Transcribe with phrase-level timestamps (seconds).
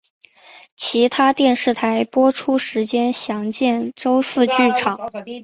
[0.75, 4.97] 其他电视台播出时间详见周四剧场。